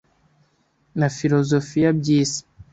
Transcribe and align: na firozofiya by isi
na 0.99 1.07
firozofiya 1.17 1.89
by 1.99 2.05
isi 2.21 2.41